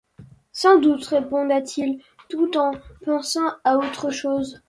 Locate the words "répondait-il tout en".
1.05-2.71